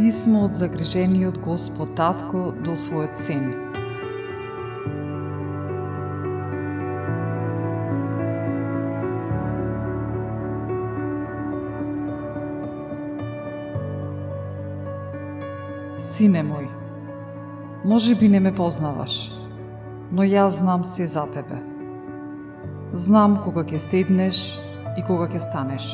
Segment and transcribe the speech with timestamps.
[0.00, 3.50] Писмо од загрижениот Господ Татко до својот син.
[16.00, 16.70] Сине мој,
[17.84, 19.26] може би не ме познаваш,
[20.08, 21.60] но јас знам се за тебе.
[22.96, 24.46] Знам кога ќе седнеш
[24.96, 25.92] и кога ќе станеш.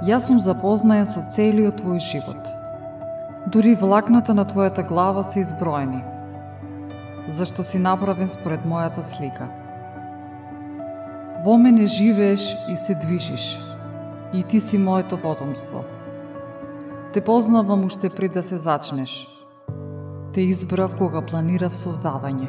[0.00, 2.46] Јас сум запознаен со целиот твој живот.
[3.52, 6.00] Дури влакната на твојата глава се изброени,
[7.28, 9.50] зашто си направен според мојата слика.
[11.44, 13.58] Во мене живееш и се движиш,
[14.32, 15.84] и ти си моето потомство.
[17.12, 19.28] Те познавам уште пред да се зачнеш.
[20.32, 22.48] Те избрав кога планирав создавање.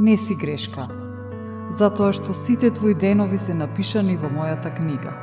[0.00, 0.88] Не си грешка,
[1.70, 5.14] затоа што сите твои денови се напишани во мојата книга.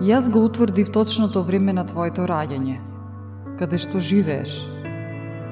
[0.00, 2.78] Јас го утврдив точното време на твоето раѓање,
[3.58, 4.62] каде што живееш.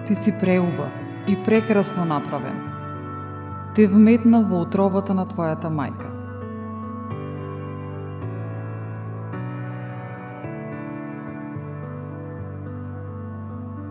[0.06, 0.92] Ти си преубав
[1.26, 2.62] и прекрасно направен.
[3.74, 6.12] Те вметна во утробата на твојата мајка.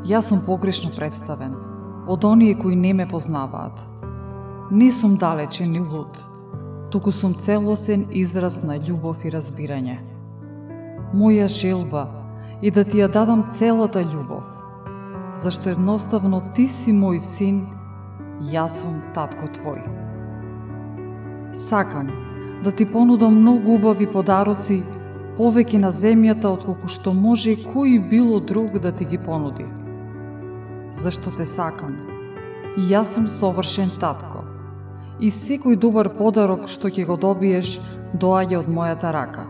[0.05, 1.55] Јас сум погрешно представен
[2.07, 3.79] од оние кои не ме познаваат–
[4.71, 6.25] Не сум далечен ни луд,
[6.91, 9.99] туку сум целосен израз на љубов и разбирање.
[11.13, 12.07] Моја желба
[12.65, 14.41] е да ти ја дадам целата љубов,
[15.37, 17.59] зашто едноставно ти си мој син,
[18.41, 19.85] јас сум татко твој.
[21.53, 22.09] Сакам
[22.63, 24.81] да ти понудам многу убави подароци,
[25.37, 29.69] повеќе на земјата отколку што може кој било друг да ти ги понуди.
[30.91, 32.01] Зашто те сакам.
[32.77, 34.44] И јас сум совршен татко
[35.19, 37.77] и секој добар подарок што ќе го добиеш
[38.19, 39.45] доаѓа од мојата рака.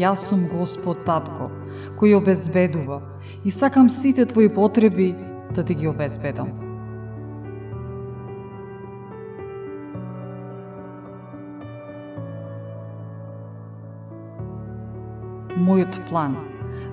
[0.00, 1.50] Јас сум Господ Татко,
[2.00, 3.00] кој обезбедува
[3.44, 5.14] и сакам сите твои потреби
[5.54, 6.52] да ти ги обезбедам.
[15.62, 16.36] Мојот план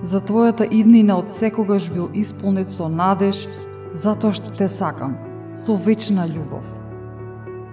[0.02, 3.46] за твојата иднина од секогаш бил исполнет со надеж,
[3.92, 5.16] затоа што те сакам,
[5.56, 6.79] со вечна љубов.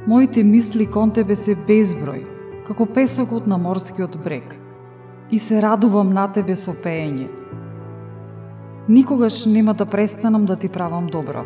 [0.07, 2.21] Моите мисли кон тебе се безброј,
[2.63, 4.53] како песокот на морскиот брег,
[5.31, 7.27] и се радувам на тебе со пеење.
[8.87, 11.43] Никогаш нема да престанам да ти правам добро.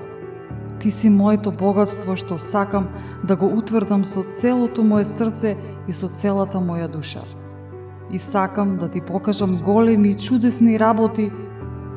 [0.80, 2.90] Ти си моето богатство што сакам
[3.26, 5.58] да го утврдам со целото мое срце
[5.88, 7.26] и со целата моја душа.
[8.14, 11.32] И сакам да ти покажам големи и чудесни работи,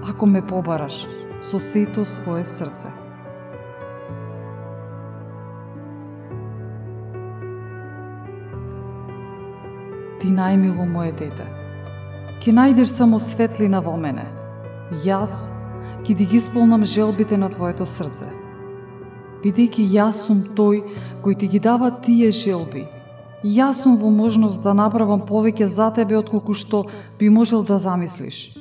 [0.08, 1.06] ако ме побараш
[1.42, 3.13] со сето свое срце.
[10.24, 11.44] Ти најмило мое дете.
[12.41, 14.24] Ке најдеш само светлина во мене.
[15.04, 15.50] Јас
[16.00, 18.30] ќе ти ги исполнам желбите на твоето срце.
[19.42, 20.80] Бидејќи јас сум тој
[21.24, 22.86] кој ти ги дава тие желби.
[23.44, 26.86] Јас сум во можност да направам повеќе за тебе отколку што
[27.20, 28.56] би можел да замислиш.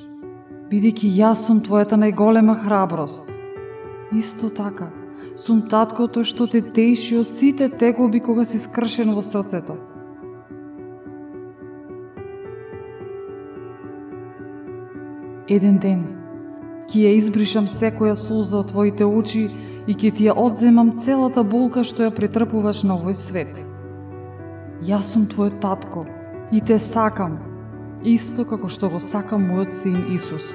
[0.68, 3.32] Бидејќи јас сум твојата најголема храброст.
[4.12, 4.92] Исто така,
[5.40, 9.80] сум таткото што те теши од сите тегоби кога си скршен во срцето
[15.54, 16.02] Еден ден
[16.90, 19.44] Ки ја избришам секоја солза од твоите очи
[19.88, 23.54] и ке ти ја одземам целата болка што ја претрпуваш на овој свет.
[24.90, 26.06] Јас сум твојот татко
[26.52, 27.38] и те сакам,
[28.16, 30.52] исто како што го сакам мојот син Исус.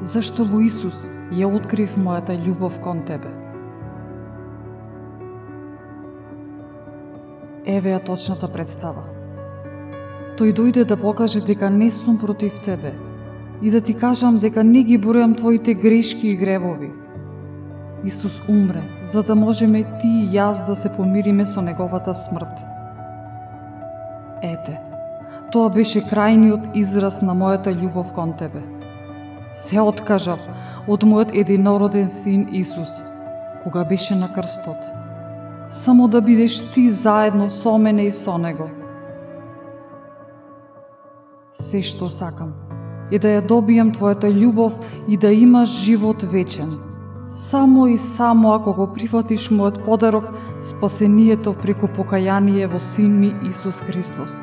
[0.00, 3.30] Зашто во Исус ја открив мојата љубов кон тебе.
[7.68, 9.04] Еве ја точната представа.
[10.38, 12.94] Тој дојде да покаже дека не сум против тебе
[13.62, 16.90] и да ти кажам дека не ги бројам твоите грешки и гревови.
[18.04, 22.60] Исус умре за да можеме ти и јас да се помириме со неговата смрт.
[24.42, 24.76] Ете,
[25.52, 28.60] тоа беше крајниот израз на мојата љубов кон тебе.
[29.54, 30.42] Се откажав
[30.88, 33.00] од мојот единороден син Исус,
[33.62, 34.82] кога беше на крстот,
[35.66, 38.68] само да бидеш ти заедно со мене и со него.
[41.54, 42.52] Се што сакам
[43.14, 46.72] и да ја добијам твојата љубов и да имаш живот вечен.
[47.30, 50.32] Само и само ако го прифатиш мојот подарок,
[50.62, 54.42] спасението преку покаяние во Син ми Исус Христос.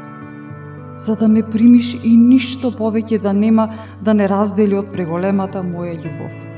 [0.96, 6.00] За да ме примиш и ништо повеќе да нема да не раздели од преголемата моја
[6.00, 6.52] љубов.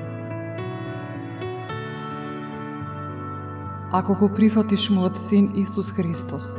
[3.94, 6.56] ако го прифатиш мојот син Исус Христос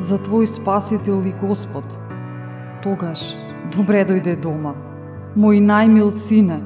[0.00, 1.84] за твој спасител и Господ,
[2.82, 3.34] тогаш
[3.74, 4.74] добре дојде дома,
[5.36, 6.60] мој најмил сине,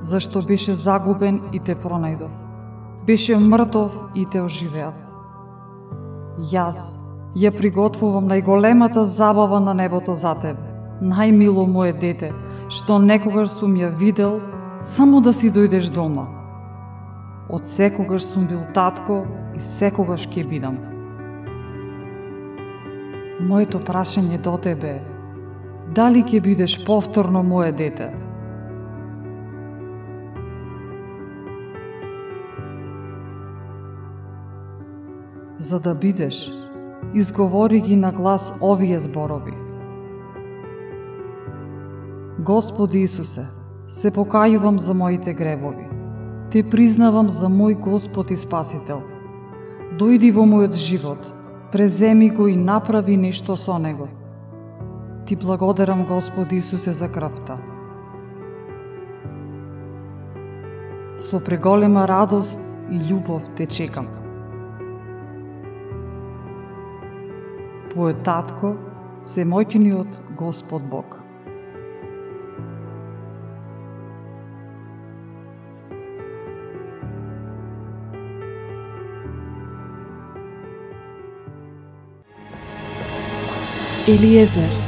[0.00, 2.30] зашто беше загубен и те пронајдов.
[3.06, 4.94] Беше мртов и те оживеав.
[6.52, 6.80] Јас
[7.36, 10.62] ја приготвувам најголемата забава на небото за тебе,
[11.02, 12.32] најмило моје дете,
[12.68, 14.40] што некогаш сум ја видел,
[14.80, 16.28] само да си дојдеш дома–
[17.48, 19.20] Од секогаш сум бил татко
[19.54, 20.80] и секогаш ќе бидам.
[23.46, 25.02] Моето прашање до тебе е,
[25.94, 28.10] дали ќе бидеш повторно мое дете?
[35.58, 36.50] За да бидеш,
[37.14, 39.54] изговори ги на глас овие зборови.
[42.38, 43.46] Господи Исусе,
[43.88, 45.96] се покајувам за моите гревови
[46.50, 49.02] Те признавам за мој Господ и Спасител.
[49.98, 51.26] Дојди во мојот живот,
[51.72, 54.08] преземи го и направи нешто со него.
[55.26, 57.58] Ти благодарам, Господи Исусе, за крвта.
[61.18, 64.06] Со преголема радост и љубов те чекам.
[67.90, 68.76] Твојот татко,
[69.22, 69.44] се
[70.38, 71.22] Господ Бог.
[84.06, 84.85] Eliezer